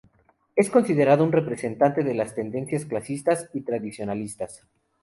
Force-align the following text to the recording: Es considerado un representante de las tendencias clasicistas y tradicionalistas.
Es 0.55 0.71
considerado 0.71 1.23
un 1.23 1.31
representante 1.31 2.03
de 2.03 2.15
las 2.15 2.33
tendencias 2.33 2.85
clasicistas 2.87 3.51
y 3.53 3.61
tradicionalistas. 3.61 4.65